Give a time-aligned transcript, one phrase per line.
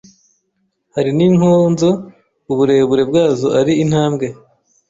[0.95, 1.89] Hari n inkonzo
[2.51, 4.25] uburebure bwazo ari intambwe